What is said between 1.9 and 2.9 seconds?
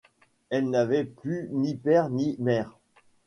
ni mère.